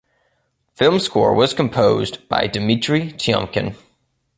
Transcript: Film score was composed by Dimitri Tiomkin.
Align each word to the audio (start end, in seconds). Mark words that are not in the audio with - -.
Film 0.73 0.99
score 0.99 1.31
was 1.35 1.53
composed 1.53 2.27
by 2.27 2.47
Dimitri 2.47 3.11
Tiomkin. 3.13 3.75